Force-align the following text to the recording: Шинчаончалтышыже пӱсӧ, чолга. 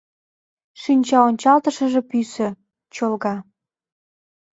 Шинчаончалтышыже 0.81 2.01
пӱсӧ, 2.09 2.47
чолга. 2.95 3.35